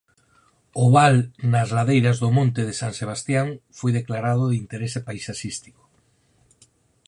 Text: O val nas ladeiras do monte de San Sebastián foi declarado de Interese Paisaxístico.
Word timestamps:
O 0.83 0.85
val 0.97 1.15
nas 1.51 1.69
ladeiras 1.77 2.17
do 2.23 2.29
monte 2.37 2.61
de 2.67 2.73
San 2.81 2.93
Sebastián 2.99 3.47
foi 3.77 3.91
declarado 3.99 4.43
de 4.47 4.59
Interese 4.63 4.99
Paisaxístico. 5.07 5.81